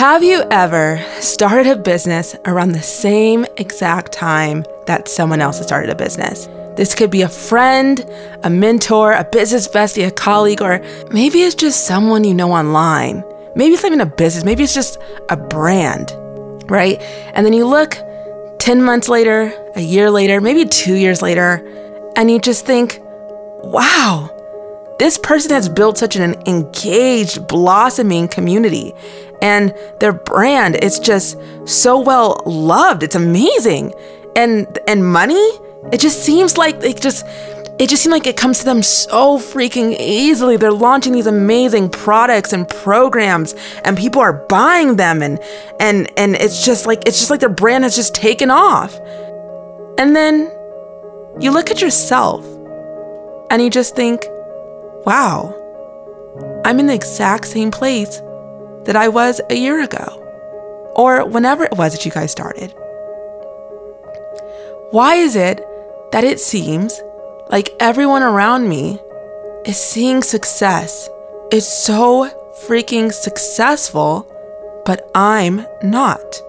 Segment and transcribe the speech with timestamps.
[0.00, 5.66] Have you ever started a business around the same exact time that someone else has
[5.66, 6.46] started a business?
[6.74, 8.10] This could be a friend,
[8.42, 10.82] a mentor, a business bestie, a colleague, or
[11.12, 13.22] maybe it's just someone you know online.
[13.54, 14.96] Maybe it's not even a business, maybe it's just
[15.28, 16.14] a brand,
[16.70, 16.98] right?
[17.34, 17.98] And then you look
[18.58, 21.62] 10 months later, a year later, maybe two years later,
[22.16, 24.34] and you just think, wow,
[24.98, 28.94] this person has built such an engaged, blossoming community.
[29.42, 33.02] And their brand is just so well loved.
[33.02, 33.94] It's amazing.
[34.36, 35.50] And and money,
[35.92, 37.24] it just seems like it just
[37.80, 40.58] it just seems like it comes to them so freaking easily.
[40.58, 45.40] They're launching these amazing products and programs and people are buying them and
[45.80, 48.98] and and it's just like it's just like their brand has just taken off.
[49.98, 50.52] And then
[51.40, 52.44] you look at yourself
[53.50, 54.26] and you just think,
[55.06, 55.54] wow,
[56.66, 58.20] I'm in the exact same place
[58.84, 62.72] that I was a year ago, or whenever it was that you guys started.
[64.90, 65.64] Why is it
[66.12, 67.00] that it seems
[67.50, 68.98] like everyone around me
[69.64, 71.08] is seeing success,
[71.52, 72.28] is so
[72.66, 74.30] freaking successful,
[74.84, 76.40] but I'm not?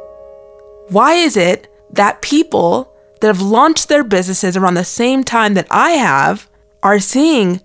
[0.89, 5.67] Why is it that people that have launched their businesses around the same time that
[5.69, 6.49] I have
[6.81, 7.61] are seeing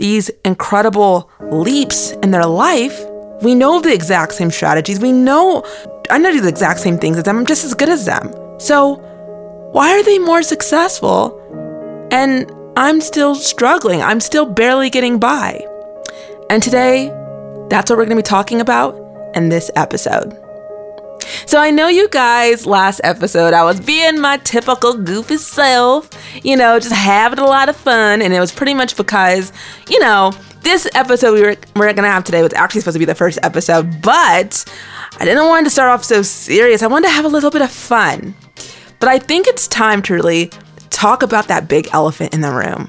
[0.00, 3.04] these incredible leaps in their life.
[3.42, 5.00] We know the exact same strategies.
[5.00, 5.64] We know
[6.10, 7.38] I know the exact same things as them.
[7.38, 8.32] I'm just as good as them.
[8.58, 8.96] So
[9.72, 11.38] why are they more successful?
[12.10, 14.02] And I'm still struggling.
[14.02, 15.64] I'm still barely getting by.
[16.50, 17.08] And today,
[17.68, 18.98] that's what we're going to be talking about
[19.34, 20.36] in this episode.
[21.46, 26.10] So I know you guys last episode I was being my typical goofy self,
[26.44, 29.52] you know, just having a lot of fun and it was pretty much because,
[29.88, 30.32] you know,
[30.62, 33.38] this episode we were we're gonna have today was actually supposed to be the first
[33.42, 34.64] episode, but
[35.18, 36.82] I didn't want to start off so serious.
[36.82, 38.34] I wanted to have a little bit of fun.
[39.00, 40.50] But I think it's time to really
[40.90, 42.88] talk about that big elephant in the room.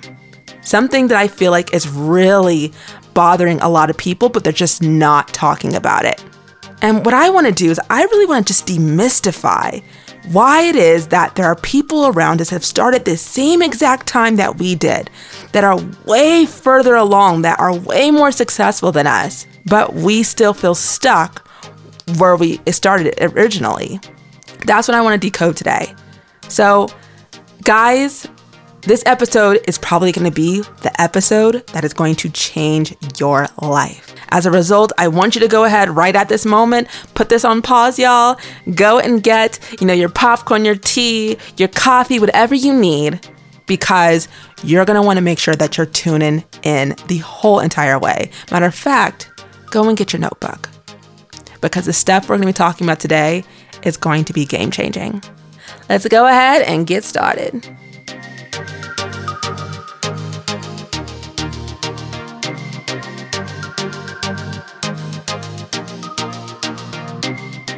[0.62, 2.74] Something that I feel like is really
[3.14, 6.24] bothering a lot of people, but they're just not talking about it.
[6.82, 9.84] And what I want to do is, I really want to just demystify
[10.32, 14.36] why it is that there are people around us have started the same exact time
[14.36, 15.10] that we did,
[15.52, 20.54] that are way further along, that are way more successful than us, but we still
[20.54, 21.48] feel stuck
[22.18, 24.00] where we started originally.
[24.66, 25.94] That's what I want to decode today.
[26.48, 26.88] So,
[27.64, 28.28] guys,
[28.82, 33.48] this episode is probably going to be the episode that is going to change your
[33.62, 34.16] life.
[34.30, 37.46] As a result, I want you to go ahead right at this moment, put this
[37.46, 38.40] on pause, y'all.
[38.74, 43.20] Go and get, you know, your popcorn, your tea, your coffee, whatever you need
[43.68, 44.28] because
[44.64, 48.32] you're going to want to make sure that you're tuning in the whole entire way.
[48.52, 49.30] Matter of fact,
[49.70, 50.70] go and get your notebook
[51.62, 53.44] because the stuff we're going to be talking about today
[53.84, 55.24] is going to be game changing.
[55.88, 57.78] Let's go ahead and get started.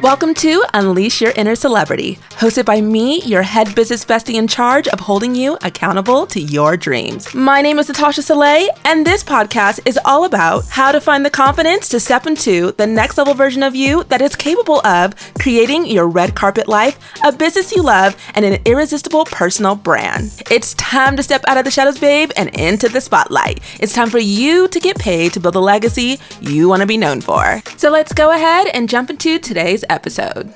[0.04, 4.86] Welcome to Unleash Your Inner Celebrity, hosted by me, your head business bestie in charge
[4.88, 7.34] of holding you accountable to your dreams.
[7.34, 11.30] My name is Natasha Solae, and this podcast is all about how to find the
[11.30, 15.86] confidence to step into the next level version of you that is capable of creating
[15.86, 20.42] your red carpet life, a business you love, and an irresistible personal brand.
[20.50, 23.60] It's time to step out of the shadows, babe, and into the spotlight.
[23.80, 26.98] It's time for you to get paid to build the legacy you want to be
[26.98, 27.62] known for.
[27.78, 30.52] So let's go ahead and jump into today's episode episode.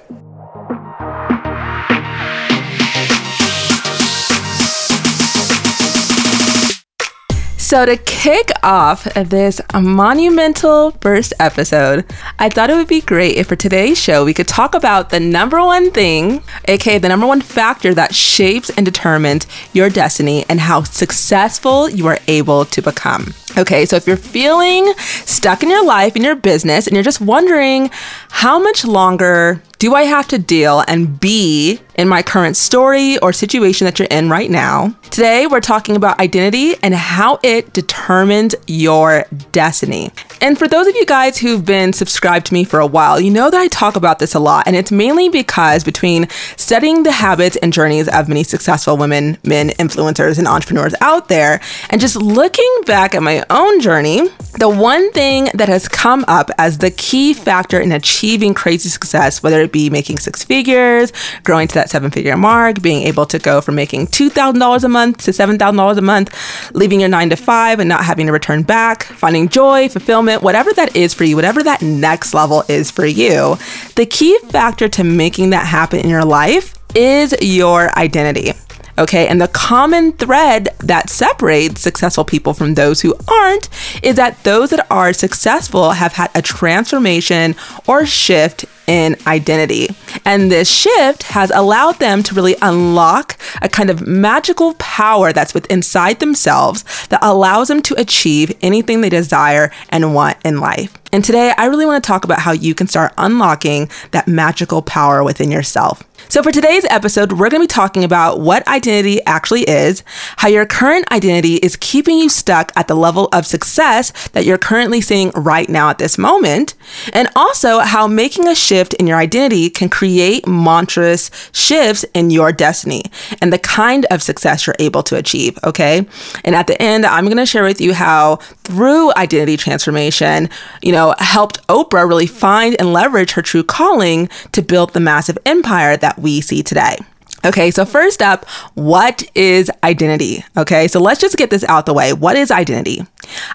[7.68, 12.06] So, to kick off this monumental first episode,
[12.38, 15.20] I thought it would be great if for today's show we could talk about the
[15.20, 20.60] number one thing, aka the number one factor that shapes and determines your destiny and
[20.60, 23.34] how successful you are able to become.
[23.58, 27.20] Okay, so if you're feeling stuck in your life, in your business, and you're just
[27.20, 27.90] wondering
[28.30, 33.32] how much longer do I have to deal and be in my current story or
[33.32, 34.96] situation that you're in right now?
[35.10, 40.10] Today, we're talking about identity and how it determines your destiny.
[40.40, 43.30] And for those of you guys who've been subscribed to me for a while, you
[43.30, 44.66] know that I talk about this a lot.
[44.66, 49.70] And it's mainly because between studying the habits and journeys of many successful women, men,
[49.70, 54.28] influencers, and entrepreneurs out there, and just looking back at my own journey,
[54.58, 59.42] the one thing that has come up as the key factor in achieving crazy success,
[59.42, 61.12] whether it be making six figures,
[61.44, 65.18] growing to that seven figure mark, being able to go from making $2,000 a month
[65.24, 69.04] to $7,000 a month, leaving your nine to five and not having to return back,
[69.04, 73.56] finding joy, fulfillment, whatever that is for you, whatever that next level is for you,
[73.96, 78.52] the key factor to making that happen in your life is your identity.
[78.98, 79.28] Okay.
[79.28, 83.68] And the common thread that separates successful people from those who aren't
[84.02, 87.54] is that those that are successful have had a transformation
[87.86, 89.88] or shift in identity.
[90.24, 95.54] And this shift has allowed them to really unlock a kind of magical power that's
[95.54, 100.97] within inside themselves that allows them to achieve anything they desire and want in life.
[101.12, 104.82] And today, I really want to talk about how you can start unlocking that magical
[104.82, 106.02] power within yourself.
[106.28, 110.02] So, for today's episode, we're going to be talking about what identity actually is,
[110.36, 114.58] how your current identity is keeping you stuck at the level of success that you're
[114.58, 116.74] currently seeing right now at this moment,
[117.14, 122.52] and also how making a shift in your identity can create monstrous shifts in your
[122.52, 123.04] destiny
[123.40, 125.58] and the kind of success you're able to achieve.
[125.64, 126.06] Okay.
[126.44, 130.50] And at the end, I'm going to share with you how through identity transformation,
[130.82, 135.38] you know, helped Oprah really find and leverage her true calling to build the massive
[135.46, 136.96] empire that we see today.
[137.44, 140.44] Okay, so first up, what is identity?
[140.56, 142.12] Okay, so let's just get this out the way.
[142.12, 143.02] What is identity?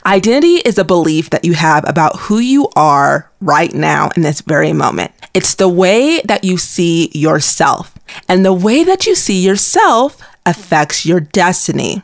[0.06, 4.40] Identity is a belief that you have about who you are right now in this
[4.40, 5.12] very moment.
[5.34, 7.94] It's the way that you see yourself,
[8.30, 12.04] and the way that you see yourself affects your destiny.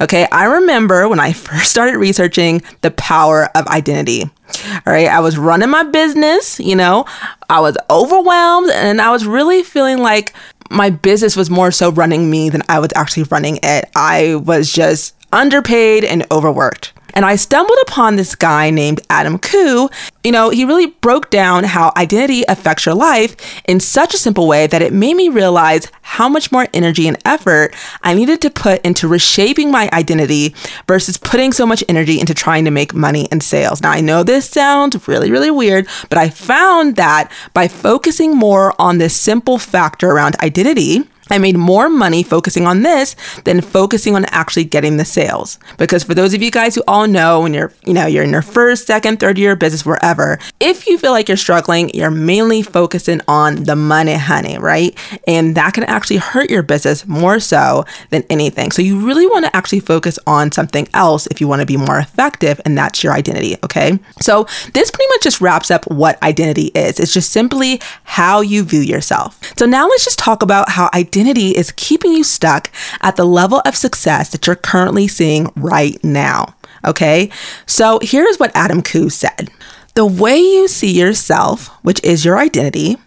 [0.00, 4.22] Okay, I remember when I first started researching the power of identity.
[4.24, 7.04] All right, I was running my business, you know,
[7.48, 10.34] I was overwhelmed and I was really feeling like
[10.70, 13.90] my business was more so running me than I was actually running it.
[13.94, 16.92] I was just underpaid and overworked.
[17.16, 19.90] And I stumbled upon this guy named Adam Khoo.
[20.22, 23.34] You know, he really broke down how identity affects your life
[23.66, 27.16] in such a simple way that it made me realize how much more energy and
[27.24, 30.54] effort I needed to put into reshaping my identity
[30.86, 33.82] versus putting so much energy into trying to make money and sales.
[33.82, 38.74] Now, I know this sounds really, really weird, but I found that by focusing more
[38.78, 44.14] on this simple factor around identity, I made more money focusing on this than focusing
[44.14, 45.58] on actually getting the sales.
[45.76, 48.30] Because for those of you guys who all know when you're, you know, you're in
[48.30, 52.62] your first, second, third year business, wherever, if you feel like you're struggling, you're mainly
[52.62, 54.96] focusing on the money, honey, right?
[55.26, 58.70] And that can actually hurt your business more so than anything.
[58.70, 61.76] So you really want to actually focus on something else if you want to be
[61.76, 63.98] more effective, and that's your identity, okay?
[64.20, 64.44] So
[64.74, 67.00] this pretty much just wraps up what identity is.
[67.00, 69.40] It's just simply how you view yourself.
[69.58, 72.70] So now let's just talk about how identity identity is keeping you stuck
[73.00, 76.54] at the level of success that you're currently seeing right now.
[76.84, 77.30] Okay,
[77.64, 79.50] so here's what Adam Khoo said
[79.94, 82.98] The way you see yourself, which is your identity,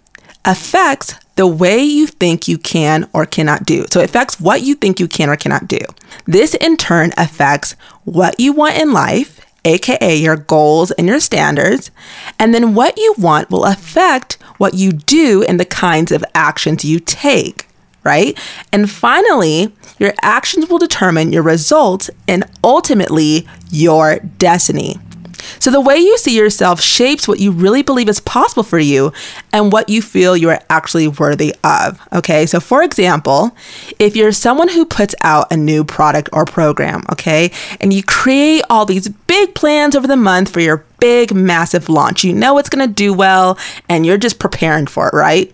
[0.43, 3.85] affects the way you think you can or cannot do.
[3.91, 5.79] So it affects what you think you can or cannot do.
[6.25, 7.73] This in turn affects
[8.03, 11.91] what you want in life, aka your goals and your standards.
[12.39, 16.83] And then what you want will affect what you do and the kinds of actions
[16.83, 17.68] you take
[18.09, 18.37] right?
[18.73, 24.97] And finally, your actions will determine your results and ultimately your destiny.
[25.59, 29.13] So, the way you see yourself shapes what you really believe is possible for you
[29.53, 31.99] and what you feel you are actually worthy of.
[32.13, 33.55] Okay, so for example,
[33.99, 38.63] if you're someone who puts out a new product or program, okay, and you create
[38.69, 42.69] all these big plans over the month for your big, massive launch, you know it's
[42.69, 43.57] gonna do well
[43.87, 45.53] and you're just preparing for it, right?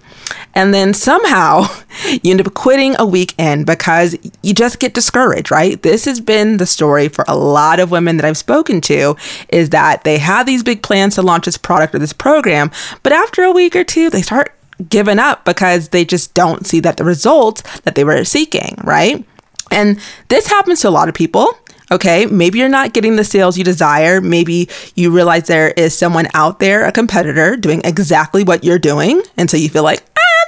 [0.54, 1.66] And then somehow
[2.23, 5.81] you end up quitting a weekend because you just get discouraged, right?
[5.81, 9.16] This has been the story for a lot of women that I've spoken to
[9.49, 12.71] is that they have these big plans to launch this product or this program,
[13.04, 14.56] but after a week or two, they start
[14.90, 19.26] giving up because they just don't see that the results that they were seeking, right?
[19.71, 19.99] And
[20.30, 21.57] this happens to a lot of people.
[21.92, 24.19] Okay, maybe you're not getting the sales you desire.
[24.19, 29.21] Maybe you realize there is someone out there, a competitor, doing exactly what you're doing.
[29.38, 30.04] And so you feel like,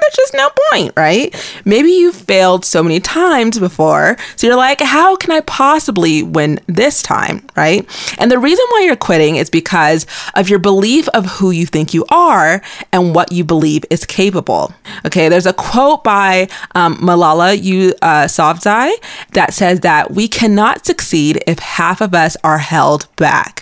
[0.08, 1.36] there's just no point, right?
[1.66, 4.18] Maybe you've failed so many times before.
[4.36, 7.86] So you're like, how can I possibly win this time, right?
[8.18, 11.94] And the reason why you're quitting is because of your belief of who you think
[11.94, 12.62] you are
[12.94, 14.74] and what you believe is capable.
[15.06, 18.92] Okay, there's a quote by um, Malala Yousafzai
[19.34, 23.57] that says that we cannot succeed if half of us are held back.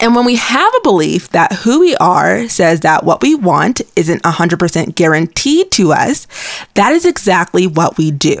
[0.00, 3.80] And when we have a belief that who we are says that what we want
[3.96, 6.26] isn't 100% guaranteed to us,
[6.74, 8.36] that is exactly what we do.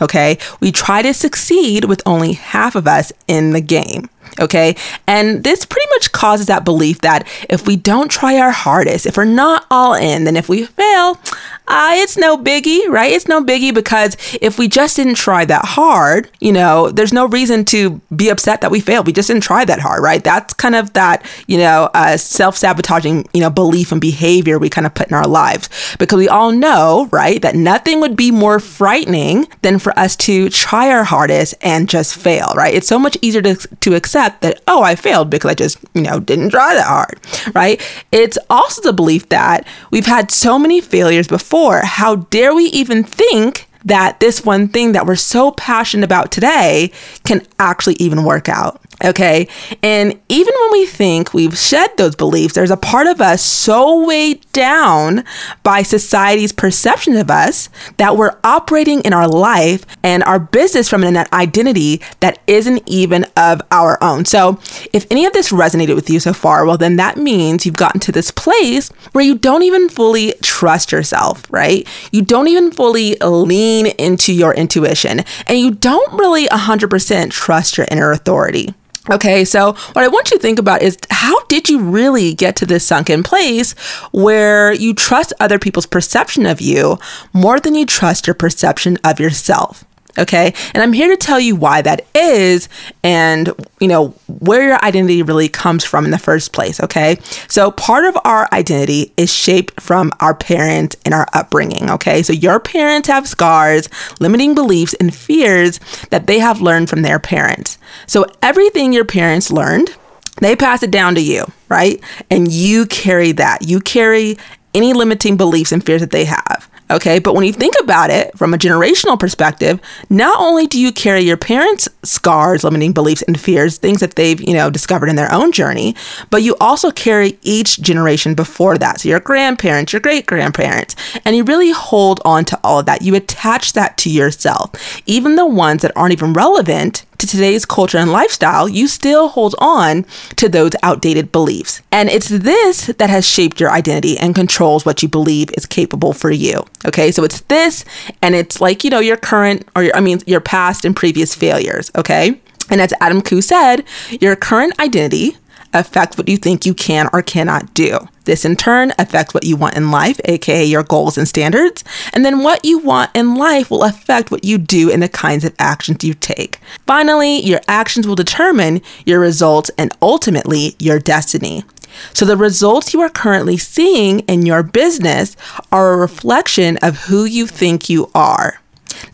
[0.00, 0.38] Okay.
[0.60, 4.08] We try to succeed with only half of us in the game.
[4.40, 4.76] Okay.
[5.06, 9.16] And this pretty much causes that belief that if we don't try our hardest, if
[9.16, 11.18] we're not all in, then if we fail,
[11.66, 13.10] uh, it's no biggie, right?
[13.12, 17.26] It's no biggie because if we just didn't try that hard, you know, there's no
[17.26, 19.06] reason to be upset that we failed.
[19.06, 20.22] We just didn't try that hard, right?
[20.22, 24.68] That's kind of that, you know, uh, self sabotaging, you know, belief and behavior we
[24.68, 28.30] kind of put in our lives because we all know, right, that nothing would be
[28.30, 32.74] more frightening than for us to try our hardest and just fail, right?
[32.74, 36.02] It's so much easier to, to accept that, oh, I failed because I just, you
[36.02, 37.20] know, didn't try that hard,
[37.54, 37.80] right?
[38.12, 41.82] It's also the belief that we've had so many failures before before.
[41.84, 46.90] How dare we even think that this one thing that we're so passionate about today
[47.24, 48.80] can actually even work out?
[49.04, 49.48] Okay.
[49.82, 54.04] And even when we think we've shed those beliefs, there's a part of us so
[54.04, 55.24] weighed down
[55.62, 57.68] by society's perception of us
[57.98, 63.26] that we're operating in our life and our business from an identity that isn't even
[63.36, 64.24] of our own.
[64.24, 64.58] So,
[64.92, 68.00] if any of this resonated with you so far, well, then that means you've gotten
[68.00, 71.86] to this place where you don't even fully trust yourself, right?
[72.10, 77.86] You don't even fully lean into your intuition and you don't really 100% trust your
[77.90, 78.74] inner authority.
[79.10, 82.56] Okay, so what I want you to think about is how did you really get
[82.56, 83.72] to this sunken place
[84.12, 86.98] where you trust other people's perception of you
[87.34, 89.84] more than you trust your perception of yourself?
[90.18, 90.54] Okay.
[90.74, 92.68] And I'm here to tell you why that is
[93.02, 96.80] and, you know, where your identity really comes from in the first place.
[96.80, 97.18] Okay.
[97.48, 101.90] So part of our identity is shaped from our parents and our upbringing.
[101.90, 102.22] Okay.
[102.22, 103.88] So your parents have scars,
[104.20, 105.80] limiting beliefs, and fears
[106.10, 107.78] that they have learned from their parents.
[108.06, 109.96] So everything your parents learned,
[110.40, 112.02] they pass it down to you, right?
[112.30, 113.62] And you carry that.
[113.62, 114.36] You carry
[114.74, 116.68] any limiting beliefs and fears that they have.
[116.90, 120.92] Okay, but when you think about it from a generational perspective, not only do you
[120.92, 125.16] carry your parents' scars, limiting beliefs, and fears, things that they've, you know, discovered in
[125.16, 125.96] their own journey,
[126.28, 129.00] but you also carry each generation before that.
[129.00, 133.00] So your grandparents, your great grandparents, and you really hold on to all of that.
[133.00, 134.70] You attach that to yourself,
[135.06, 139.54] even the ones that aren't even relevant to today's culture and lifestyle, you still hold
[139.58, 140.04] on
[140.36, 141.82] to those outdated beliefs.
[141.90, 146.12] And it's this that has shaped your identity and controls what you believe is capable
[146.12, 146.64] for you.
[146.84, 147.84] Okay, so it's this,
[148.22, 151.34] and it's like, you know, your current, or your, I mean, your past and previous
[151.34, 151.90] failures.
[151.96, 152.40] Okay.
[152.70, 153.84] And as Adam Khoo said,
[154.22, 155.36] your current identity
[155.74, 157.98] affects what you think you can or cannot do.
[158.24, 161.84] This in turn affects what you want in life, aka your goals and standards.
[162.12, 165.44] And then what you want in life will affect what you do and the kinds
[165.44, 166.58] of actions you take.
[166.86, 171.64] Finally, your actions will determine your results and ultimately your destiny.
[172.12, 175.36] So, the results you are currently seeing in your business
[175.70, 178.60] are a reflection of who you think you are.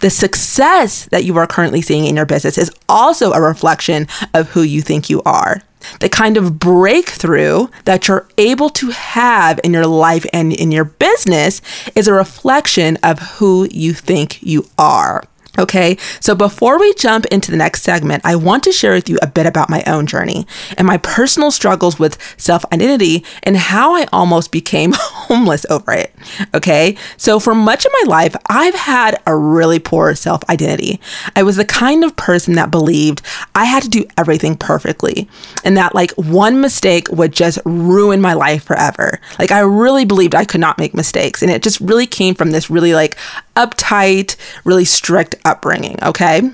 [0.00, 4.50] The success that you are currently seeing in your business is also a reflection of
[4.50, 5.62] who you think you are
[6.00, 10.84] the kind of breakthrough that you're able to have in your life and in your
[10.84, 11.60] business
[11.94, 15.24] is a reflection of who you think you are.
[15.58, 19.18] Okay, so before we jump into the next segment, I want to share with you
[19.20, 20.46] a bit about my own journey
[20.78, 26.14] and my personal struggles with self identity and how I almost became homeless over it.
[26.54, 31.00] Okay, so for much of my life, I've had a really poor self identity.
[31.34, 33.22] I was the kind of person that believed
[33.54, 35.28] I had to do everything perfectly
[35.64, 39.20] and that like one mistake would just ruin my life forever.
[39.38, 42.52] Like I really believed I could not make mistakes, and it just really came from
[42.52, 43.16] this really like
[43.56, 46.50] uptight, really strict upbringing, okay?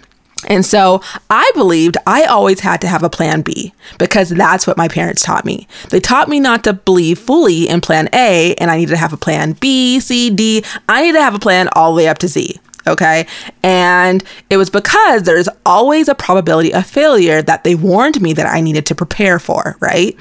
[0.48, 4.76] And so I believed I always had to have a plan B because that's what
[4.76, 5.66] my parents taught me.
[5.90, 9.12] They taught me not to believe fully in plan A and I needed to have
[9.12, 10.62] a plan B, C, D.
[10.88, 12.60] I need to have a plan all the way up to Z.
[12.86, 13.26] Okay.
[13.62, 18.46] And it was because there's always a probability of failure that they warned me that
[18.46, 19.76] I needed to prepare for.
[19.80, 20.16] Right.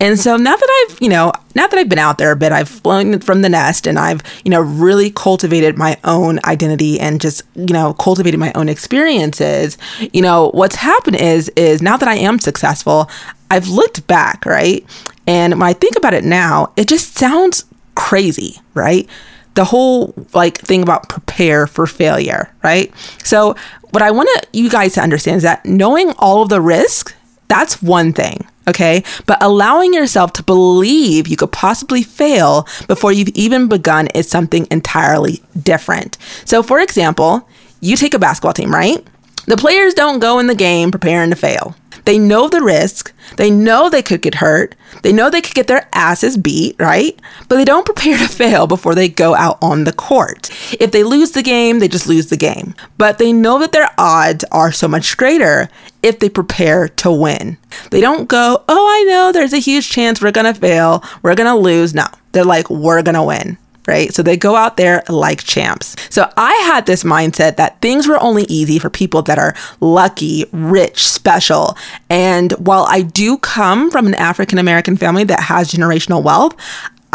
[0.00, 2.52] And so now that I've, you know, now that I've been out there a bit,
[2.52, 7.20] I've flown from the nest and I've, you know, really cultivated my own identity and
[7.20, 9.78] just, you know, cultivated my own experiences.
[10.12, 13.08] You know, what's happened is, is now that I am successful,
[13.50, 14.84] I've looked back, right?
[15.26, 19.08] And when I think about it now, it just sounds crazy, right?
[19.54, 22.92] The whole like thing about prepare for failure, right?
[23.24, 23.56] So
[23.90, 27.14] what I want you guys to understand is that knowing all of the risks,
[27.48, 29.04] that's one thing, okay?
[29.26, 34.66] But allowing yourself to believe you could possibly fail before you've even begun is something
[34.70, 36.18] entirely different.
[36.44, 37.48] So for example,
[37.80, 39.06] you take a basketball team, right?
[39.46, 41.76] The players don't go in the game preparing to fail.
[42.04, 43.12] They know the risk.
[43.36, 44.74] They know they could get hurt.
[45.02, 47.18] They know they could get their asses beat, right?
[47.48, 50.50] But they don't prepare to fail before they go out on the court.
[50.80, 52.74] If they lose the game, they just lose the game.
[52.98, 55.68] But they know that their odds are so much greater
[56.02, 57.56] if they prepare to win.
[57.90, 61.34] They don't go, oh, I know there's a huge chance we're going to fail, we're
[61.34, 61.94] going to lose.
[61.94, 64.12] No, they're like, we're going to win right?
[64.12, 65.96] So they go out there like champs.
[66.10, 70.46] So I had this mindset that things were only easy for people that are lucky,
[70.52, 71.76] rich, special.
[72.08, 76.56] And while I do come from an African American family that has generational wealth,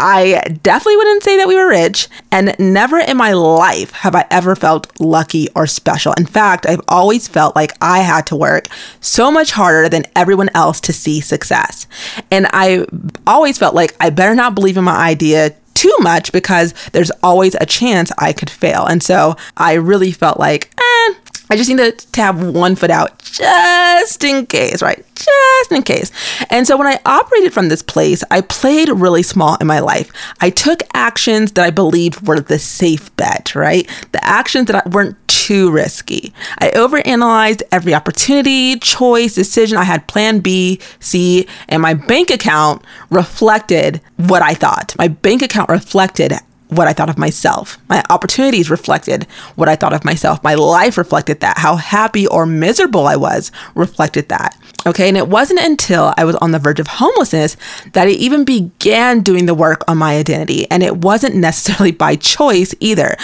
[0.02, 4.24] I definitely wouldn't say that we were rich, and never in my life have I
[4.30, 6.14] ever felt lucky or special.
[6.14, 8.68] In fact, I've always felt like I had to work
[9.02, 11.86] so much harder than everyone else to see success.
[12.30, 12.86] And I
[13.26, 17.54] always felt like I better not believe in my idea too much because there's always
[17.54, 18.84] a chance I could fail.
[18.84, 21.14] And so I really felt like, eh,
[21.50, 25.04] I just need to, to have one foot out just in case, right?
[25.16, 26.12] Just in case.
[26.48, 30.12] And so when I operated from this place, I played really small in my life.
[30.40, 33.88] I took actions that I believed were the safe bet, right?
[34.12, 36.32] The actions that weren't too risky.
[36.58, 39.76] I overanalyzed every opportunity, choice, decision.
[39.76, 44.94] I had plan B, C, and my bank account reflected what I thought.
[44.98, 46.32] My bank account reflected
[46.70, 47.78] what I thought of myself.
[47.88, 49.24] My opportunities reflected
[49.56, 50.42] what I thought of myself.
[50.42, 51.58] My life reflected that.
[51.58, 54.56] How happy or miserable I was reflected that.
[54.86, 55.08] Okay.
[55.08, 57.56] And it wasn't until I was on the verge of homelessness
[57.92, 60.70] that I even began doing the work on my identity.
[60.70, 63.16] And it wasn't necessarily by choice either.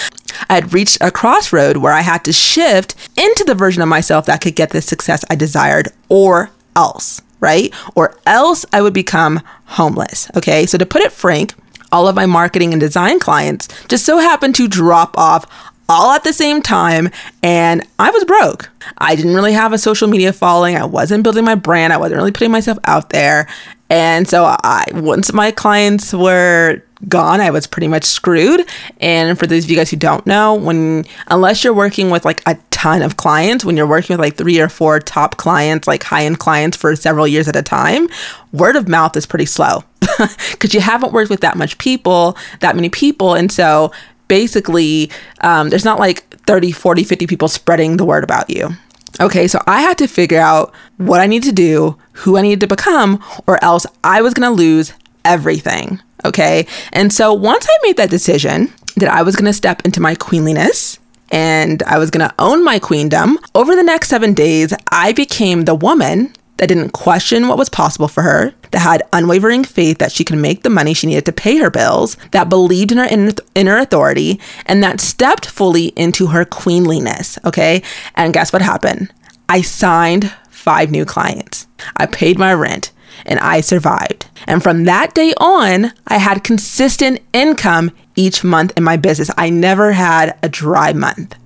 [0.48, 4.26] I had reached a crossroad where I had to shift into the version of myself
[4.26, 7.74] that could get the success I desired or else, right?
[7.94, 10.30] Or else I would become homeless.
[10.36, 10.66] Okay.
[10.66, 11.54] So to put it frank,
[11.93, 15.47] all of my marketing and design clients just so happened to drop off
[15.88, 17.09] all at the same time
[17.43, 18.71] and I was broke.
[18.99, 20.76] I didn't really have a social media following.
[20.76, 21.93] I wasn't building my brand.
[21.93, 23.49] I wasn't really putting myself out there.
[23.88, 28.66] And so I once my clients were gone, I was pretty much screwed.
[29.00, 32.43] And for those of you guys who don't know, when unless you're working with like
[32.47, 36.02] a ton of clients, when you're working with like three or four top clients, like
[36.02, 38.09] high-end clients for several years at a time,
[38.52, 39.85] word of mouth is pretty slow
[40.52, 43.35] because you haven't worked with that much people, that many people.
[43.35, 43.93] And so
[44.28, 45.11] basically,
[45.43, 48.71] um, there's not like 30, 40, 50 people spreading the word about you.
[49.20, 52.61] Okay, so I had to figure out what I need to do, who I needed
[52.61, 54.92] to become, or else I was going to lose
[55.25, 56.00] everything.
[56.25, 60.00] Okay, and so once I made that decision that I was going to step into
[60.00, 60.99] my queenliness,
[61.30, 63.38] and I was going to own my queendom.
[63.55, 68.09] Over the next seven days, I became the woman that didn't question what was possible
[68.09, 71.33] for her, that had unwavering faith that she could make the money she needed to
[71.33, 76.45] pay her bills, that believed in her inner authority, and that stepped fully into her
[76.45, 77.38] queenliness.
[77.45, 77.83] Okay.
[78.14, 79.12] And guess what happened?
[79.49, 81.66] I signed five new clients.
[81.97, 82.92] I paid my rent
[83.25, 84.27] and I survived.
[84.47, 89.31] And from that day on, I had consistent income each month in my business.
[89.37, 91.37] I never had a dry month.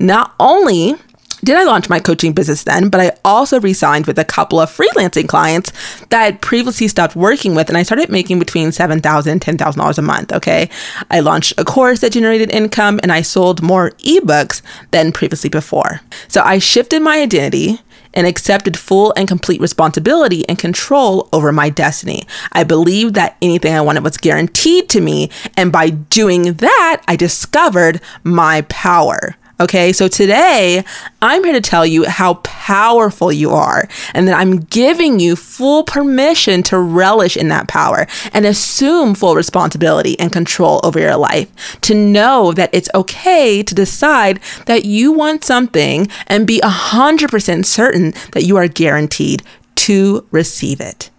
[0.00, 0.96] Not only
[1.44, 4.70] did I launch my coaching business then, but I also re-signed with a couple of
[4.70, 5.72] freelancing clients
[6.08, 9.98] that I had previously stopped working with, and I started making between $7,000 and $10,000
[9.98, 10.70] a month, okay?
[11.10, 16.00] I launched a course that generated income, and I sold more ebooks than previously before.
[16.28, 17.80] So I shifted my identity
[18.14, 22.22] and accepted full and complete responsibility and control over my destiny.
[22.52, 27.16] I believed that anything I wanted was guaranteed to me, and by doing that, I
[27.16, 29.36] discovered my power.
[29.60, 30.82] Okay, so today
[31.22, 35.84] I'm here to tell you how powerful you are and that I'm giving you full
[35.84, 41.80] permission to relish in that power and assume full responsibility and control over your life.
[41.82, 48.12] To know that it's okay to decide that you want something and be 100% certain
[48.32, 49.44] that you are guaranteed
[49.76, 51.10] to receive it.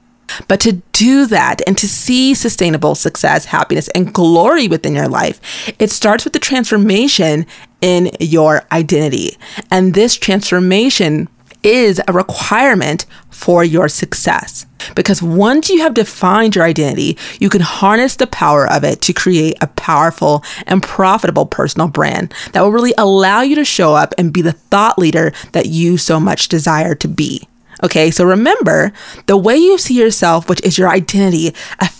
[0.47, 5.39] But to do that and to see sustainable success, happiness, and glory within your life,
[5.79, 7.45] it starts with the transformation
[7.85, 9.37] in your identity.
[9.69, 11.29] And this transformation
[11.61, 14.65] is a requirement for your success.
[14.95, 19.13] Because once you have defined your identity, you can harness the power of it to
[19.13, 24.15] create a powerful and profitable personal brand that will really allow you to show up
[24.17, 27.47] and be the thought leader that you so much desire to be.
[27.83, 28.93] Okay, so remember,
[29.27, 31.53] the way you see yourself, which is your identity,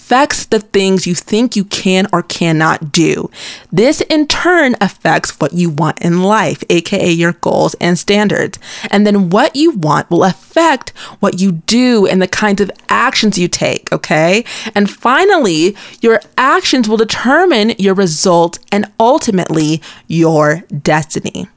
[0.06, 3.28] affects the things you think you can or cannot do.
[3.72, 8.60] This in turn affects what you want in life, aka your goals and standards.
[8.92, 10.92] And then what you want will affect
[11.22, 14.46] what you do and the kinds of actions you take, okay?
[14.76, 21.48] And finally, your actions will determine your result and ultimately your destiny.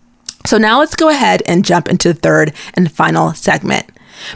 [0.46, 3.90] So now let's go ahead and jump into the third and final segment.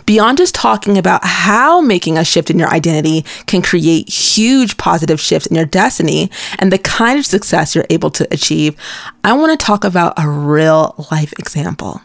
[0.06, 5.20] Beyond just talking about how making a shift in your identity can create huge positive
[5.20, 8.76] shifts in your destiny and the kind of success you're able to achieve,
[9.24, 12.00] I want to talk about a real life example.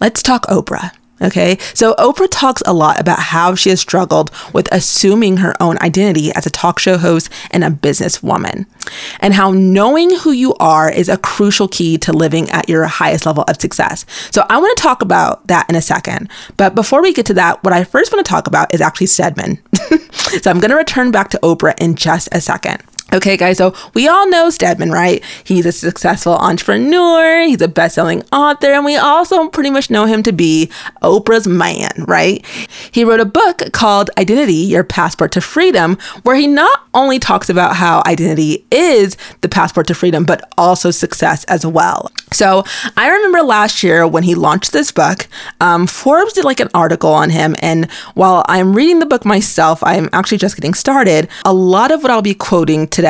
[0.00, 0.92] Let's talk Oprah.
[1.22, 5.78] Okay, so Oprah talks a lot about how she has struggled with assuming her own
[5.78, 8.66] identity as a talk show host and a businesswoman,
[9.20, 13.24] and how knowing who you are is a crucial key to living at your highest
[13.24, 14.04] level of success.
[14.32, 16.28] So I want to talk about that in a second.
[16.56, 19.06] But before we get to that, what I first want to talk about is actually
[19.06, 19.58] Stedman.
[20.12, 22.82] so I'm going to return back to Oprah in just a second.
[23.14, 25.22] Okay, guys, so we all know Stedman, right?
[25.44, 30.06] He's a successful entrepreneur, he's a best selling author, and we also pretty much know
[30.06, 30.70] him to be
[31.02, 32.42] Oprah's man, right?
[32.90, 37.50] He wrote a book called Identity Your Passport to Freedom, where he not only talks
[37.50, 42.10] about how identity is the passport to freedom, but also success as well.
[42.32, 42.64] So
[42.96, 45.28] I remember last year when he launched this book,
[45.60, 47.56] um, Forbes did like an article on him.
[47.58, 51.28] And while I'm reading the book myself, I'm actually just getting started.
[51.44, 53.01] A lot of what I'll be quoting today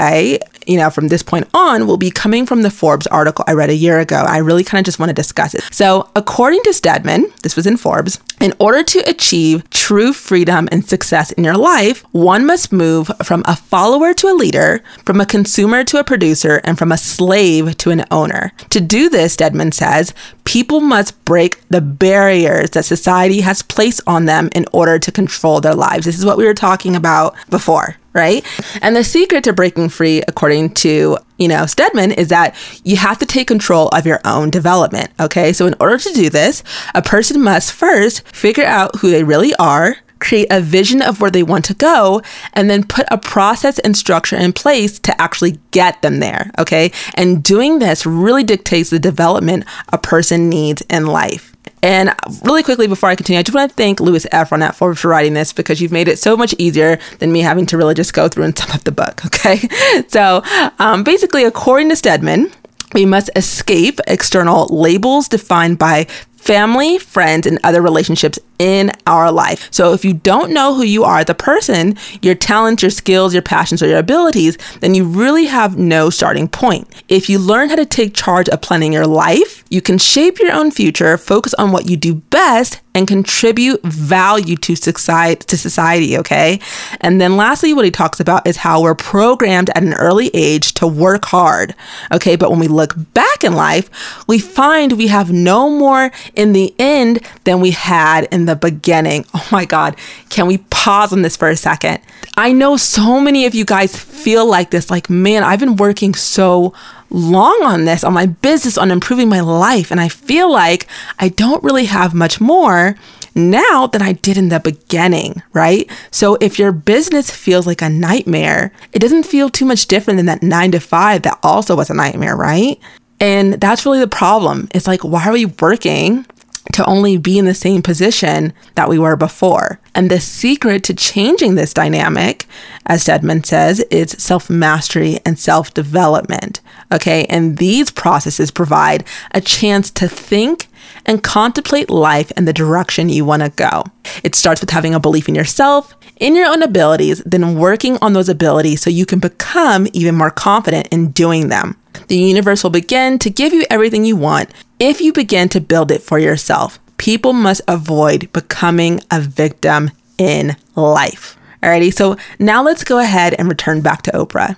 [0.66, 3.70] you know, from this point on will be coming from the Forbes article I read
[3.70, 4.24] a year ago.
[4.26, 5.62] I really kind of just want to discuss it.
[5.72, 10.85] So, according to Stedman, this was in Forbes, in order to achieve true freedom and
[10.85, 15.26] success in your life, one must move from a follower to a leader, from a
[15.26, 18.52] consumer to a producer, and from a slave to an owner.
[18.70, 20.12] To do this, Stedman says,
[20.44, 25.61] people must break the barriers that society has placed on them in order to control
[25.61, 26.05] their lives.
[26.05, 28.44] This is what we were talking about before right?
[28.81, 33.18] And the secret to breaking free, according to, you know, Stedman, is that you have
[33.18, 35.11] to take control of your own development.
[35.20, 35.53] Okay.
[35.53, 36.62] So in order to do this,
[36.94, 41.33] a person must first figure out who they really are, create a vision of where
[41.33, 42.22] they want to go,
[42.53, 46.51] and then put a process and structure in place to actually get them there.
[46.59, 46.92] Okay.
[47.14, 51.52] And doing this really dictates the development a person needs in life.
[51.83, 55.09] And really quickly before I continue, I just want to thank Louis Efron for, for
[55.09, 58.14] writing this because you've made it so much easier than me having to really just
[58.14, 59.25] go through and sum up the book.
[59.27, 59.68] Okay.
[60.09, 60.42] So
[60.79, 62.53] um, basically, according to Stedman,
[62.95, 66.05] we must escape external labels defined by
[66.37, 69.68] family, friends, and other relationships in our life.
[69.72, 73.42] So if you don't know who you are, the person, your talents, your skills, your
[73.42, 76.87] passions, or your abilities, then you really have no starting point.
[77.09, 80.53] If you learn how to take charge of planning your life, you can shape your
[80.53, 86.18] own future, focus on what you do best, and contribute value to society, to society,
[86.18, 86.61] okay?
[87.01, 90.75] And then lastly, what he talks about is how we're programmed at an early age
[90.75, 91.75] to work hard,
[92.12, 92.37] okay?
[92.37, 93.88] But when we look back in life,
[94.29, 99.25] we find we have no more in the end than we had in the beginning.
[99.35, 99.97] Oh my God,
[100.29, 102.01] can we pause on this for a second?
[102.37, 106.15] I know so many of you guys feel like this, like, man, I've been working
[106.15, 106.73] so
[107.11, 109.91] long on this, on my business, on improving my life.
[109.91, 110.87] And I feel like
[111.19, 112.97] I don't really have much more
[113.35, 115.91] now than I did in the beginning, right?
[116.11, 120.27] So if your business feels like a nightmare, it doesn't feel too much different than
[120.27, 122.79] that nine to five that also was a nightmare, right?
[123.21, 124.69] And that's really the problem.
[124.75, 126.27] It's like, why are we working
[126.72, 129.81] to only be in the same position that we were before.
[129.94, 132.46] And the secret to changing this dynamic,
[132.87, 136.61] as Stedman says, is self mastery and self development.
[136.92, 137.27] Okay.
[137.27, 140.68] And these processes provide a chance to think
[141.07, 143.85] and contemplate life and the direction you want to go.
[144.22, 148.12] It starts with having a belief in yourself, in your own abilities, then working on
[148.12, 151.76] those abilities so you can become even more confident in doing them.
[152.09, 155.90] The universe will begin to give you everything you want if you begin to build
[155.90, 156.78] it for yourself.
[156.98, 161.37] People must avoid becoming a victim in life.
[161.62, 164.57] Alrighty, so now let's go ahead and return back to Oprah.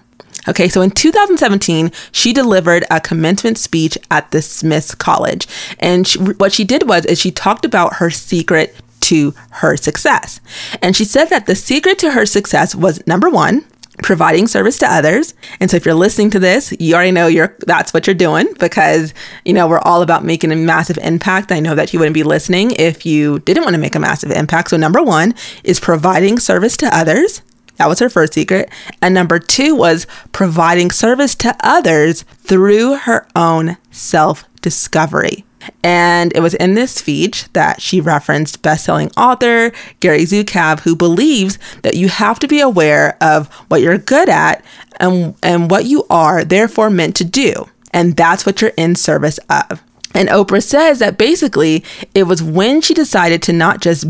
[0.48, 5.46] Okay, so in 2017, she delivered a commencement speech at the Smith College.
[5.78, 10.40] And she, what she did was is she talked about her secret to her success.
[10.82, 13.64] And she said that the secret to her success was number 1,
[14.02, 15.34] providing service to others.
[15.60, 18.46] And so if you're listening to this, you already know you're that's what you're doing
[18.58, 21.52] because you know we're all about making a massive impact.
[21.52, 24.30] I know that you wouldn't be listening if you didn't want to make a massive
[24.30, 24.70] impact.
[24.70, 27.42] So number 1 is providing service to others.
[27.76, 28.70] That was her first secret.
[29.02, 35.44] And number 2 was providing service to others through her own self-discovery.
[35.82, 41.58] And it was in this speech that she referenced best-selling author Gary Zukav, who believes
[41.82, 44.64] that you have to be aware of what you're good at
[45.00, 47.68] and, and what you are therefore meant to do.
[47.92, 49.82] And that's what you're in service of.
[50.14, 51.84] And Oprah says that basically
[52.14, 54.06] it was when she decided to not just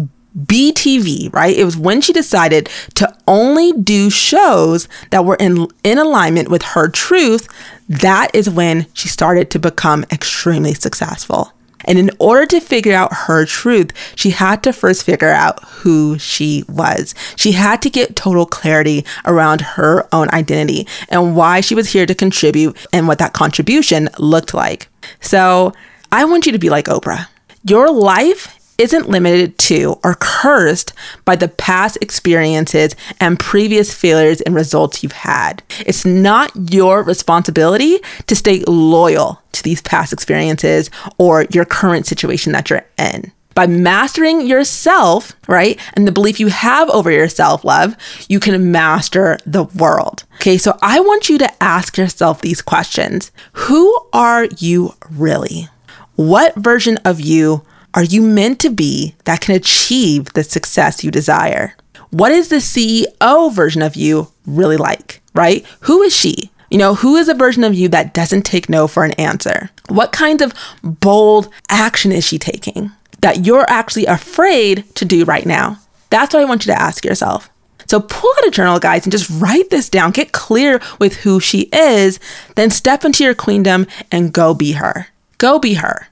[0.46, 1.56] be TV, right?
[1.56, 6.62] It was when she decided to only do shows that were in in alignment with
[6.62, 7.48] her truth
[7.88, 11.52] that is when she started to become extremely successful.
[11.86, 16.18] And in order to figure out her truth, she had to first figure out who
[16.18, 17.14] she was.
[17.36, 22.06] She had to get total clarity around her own identity and why she was here
[22.06, 24.88] to contribute and what that contribution looked like.
[25.20, 25.74] So
[26.10, 27.28] I want you to be like Oprah.
[27.64, 30.92] Your life isn't limited to or cursed
[31.24, 35.62] by the past experiences and previous failures and results you've had.
[35.80, 42.52] It's not your responsibility to stay loyal to these past experiences or your current situation
[42.52, 43.32] that you're in.
[43.54, 47.96] By mastering yourself, right, and the belief you have over yourself, love,
[48.28, 50.24] you can master the world.
[50.36, 55.68] Okay, so I want you to ask yourself these questions Who are you really?
[56.16, 57.62] What version of you
[57.94, 61.76] are you meant to be that can achieve the success you desire?
[62.10, 65.64] What is the CEO version of you really like, right?
[65.82, 66.50] Who is she?
[66.70, 69.70] You know, who is a version of you that doesn't take no for an answer?
[69.88, 70.52] What kind of
[70.82, 75.78] bold action is she taking that you're actually afraid to do right now?
[76.10, 77.48] That's what I want you to ask yourself.
[77.86, 80.10] So pull out a journal, guys, and just write this down.
[80.10, 82.18] Get clear with who she is.
[82.56, 85.08] Then step into your queendom and go be her.
[85.38, 86.08] Go be her.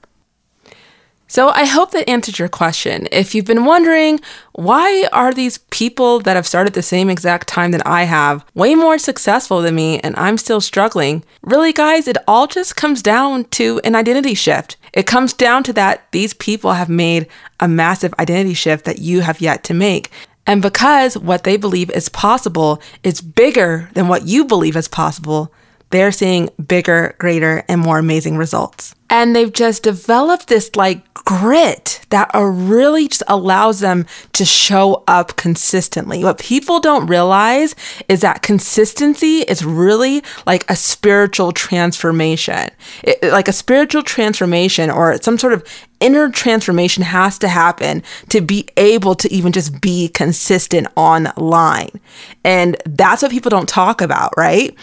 [1.33, 3.07] So I hope that answered your question.
[3.11, 4.19] If you've been wondering,
[4.51, 8.75] why are these people that have started the same exact time that I have way
[8.75, 11.23] more successful than me and I'm still struggling?
[11.41, 14.77] Really, guys, it all just comes down to an identity shift.
[14.93, 17.25] It comes down to that these people have made
[17.59, 20.11] a massive identity shift that you have yet to make.
[20.45, 25.51] And because what they believe is possible is bigger than what you believe is possible,
[25.89, 28.95] they're seeing bigger, greater, and more amazing results.
[29.09, 35.35] And they've just developed this like grit that really just allows them to show up
[35.35, 36.23] consistently.
[36.23, 37.75] What people don't realize
[38.09, 42.69] is that consistency is really like a spiritual transformation.
[43.03, 45.63] It, like a spiritual transformation or some sort of
[45.99, 51.89] inner transformation has to happen to be able to even just be consistent online.
[52.43, 54.75] And that's what people don't talk about, right?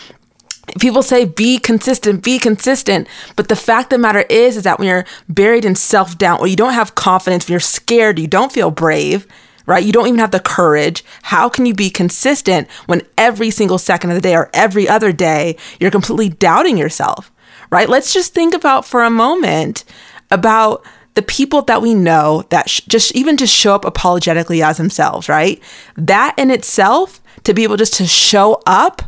[0.79, 4.79] People say be consistent be consistent but the fact of the matter is is that
[4.79, 8.53] when you're buried in self-doubt or you don't have confidence when you're scared you don't
[8.53, 9.27] feel brave
[9.67, 9.85] right?
[9.85, 11.05] You don't even have the courage.
[11.23, 15.13] How can you be consistent when every single second of the day or every other
[15.13, 17.31] day you're completely doubting yourself
[17.71, 17.89] right?
[17.89, 19.85] Let's just think about for a moment
[20.31, 24.77] about the people that we know that sh- just even just show up apologetically as
[24.77, 25.63] themselves right?
[25.97, 29.03] That in itself to be able just to show up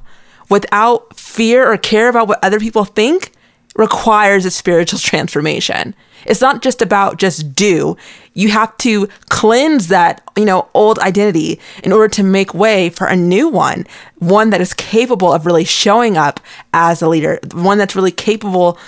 [0.49, 3.33] without fear or care about what other people think
[3.77, 5.95] requires a spiritual transformation.
[6.25, 7.97] It's not just about just do.
[8.35, 13.07] You have to cleanse that, you know, old identity in order to make way for
[13.07, 13.87] a new one,
[14.19, 16.39] one that is capable of really showing up
[16.73, 18.79] as a leader, one that's really capable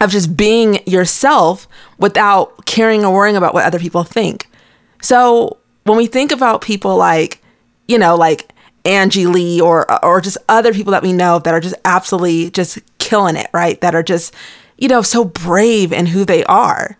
[0.00, 1.66] of just being yourself
[1.98, 4.48] without caring or worrying about what other people think.
[5.00, 7.42] So, when we think about people like,
[7.86, 8.52] you know, like
[8.84, 12.78] Angie Lee or or just other people that we know that are just absolutely just
[12.98, 13.80] killing it, right?
[13.80, 14.34] That are just,
[14.76, 16.96] you know, so brave in who they are,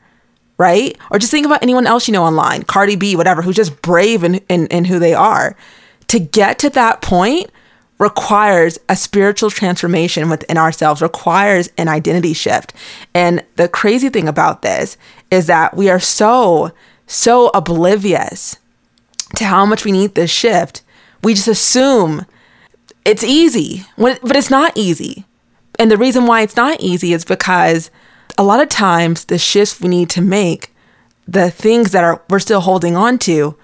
[0.57, 0.97] right?
[1.11, 4.25] Or just think about anyone else you know online, Cardi B, whatever, who's just brave
[4.25, 5.57] in, in, in who they are.
[6.09, 7.51] To get to that point
[7.99, 12.73] requires a spiritual transformation within ourselves, requires an identity shift.
[13.12, 14.97] And the crazy thing about this
[15.31, 16.71] is that we are so,
[17.07, 18.57] so oblivious
[19.37, 20.83] to how much we need this shift
[21.22, 22.26] we just assume
[23.04, 25.24] it's easy, but it's not easy.
[25.78, 27.90] And the reason why it's not easy is because
[28.37, 30.74] a lot of times the shifts we need to make,
[31.26, 33.57] the things that are we're still holding on to,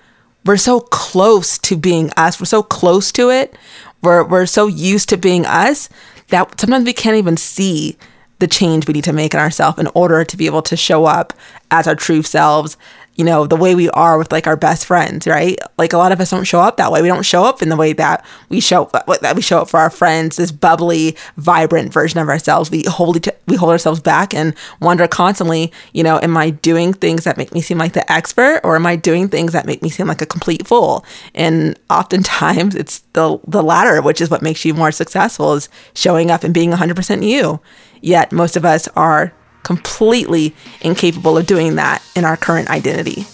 [0.45, 2.39] we're so close to being us.
[2.39, 3.57] We're so close to it.
[4.03, 5.89] We're we're so used to being us
[6.29, 7.97] that sometimes we can't even see
[8.39, 11.05] the change we need to make in ourselves in order to be able to show
[11.05, 11.33] up
[11.71, 12.77] as our true selves
[13.17, 15.59] you know, the way we are with like our best friends, right?
[15.79, 17.01] Like a lot of us don't show up that way.
[17.01, 19.79] We don't show up in the way that we show that we show up for
[19.79, 22.71] our friends, this bubbly, vibrant version of ourselves.
[22.71, 27.25] We hold we hold ourselves back and wonder constantly, you know, am I doing things
[27.25, 29.91] that make me seem like the expert or am I doing things that make me
[29.91, 31.05] seem like a complete fool?
[31.35, 36.31] And oftentimes it's the the latter, which is what makes you more successful is showing
[36.31, 37.61] up and being 100% you.
[38.01, 39.33] Yet most of us are
[39.65, 43.25] completely incapable of doing that in our current identity.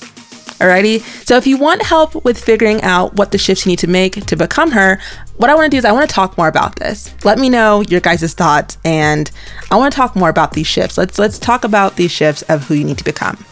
[0.60, 3.86] Alrighty, so if you want help with figuring out what the shifts you need to
[3.86, 5.00] make to become her,
[5.38, 7.14] what I want to do is I want to talk more about this.
[7.24, 9.30] Let me know your guys' thoughts, and
[9.70, 10.98] I want to talk more about these shifts.
[10.98, 13.42] Let's let's talk about these shifts of who you need to become.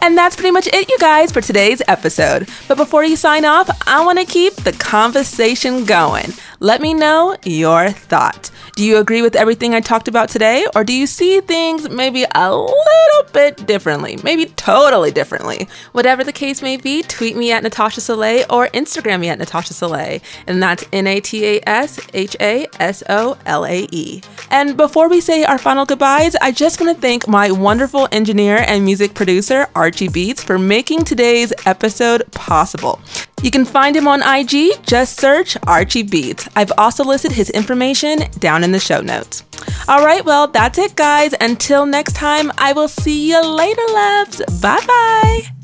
[0.00, 2.48] And that's pretty much it, you guys, for today's episode.
[2.68, 6.32] But before you sign off, I want to keep the conversation going.
[6.60, 8.50] Let me know your thoughts.
[8.76, 12.26] Do you agree with everything I talked about today, or do you see things maybe
[12.34, 14.18] a little bit differently?
[14.22, 15.66] Maybe totally differently.
[15.92, 19.72] Whatever the case may be, tweet me at Natasha Solae or Instagram me at Natasha
[19.72, 24.20] Solae, and that's N A T A S H A S O L A E.
[24.50, 28.58] And before we say our final goodbyes, I just want to thank my wonderful engineer
[28.58, 33.00] and music producer, Archie Beats, for making today's episode possible.
[33.42, 36.48] You can find him on IG, just search Archie Beats.
[36.56, 39.44] I've also listed his information down in the show notes.
[39.88, 41.34] All right, well, that's it, guys.
[41.40, 44.42] Until next time, I will see you later, loves.
[44.60, 45.55] Bye bye.